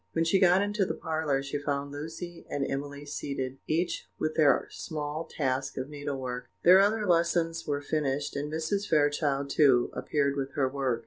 [0.13, 4.67] When she got into the parlour, she found Lucy and Emily seated each with her
[4.71, 8.89] small task of needlework; their other lessons were finished; and Mrs.
[8.89, 10.99] Fairchild, too, appeared with her work.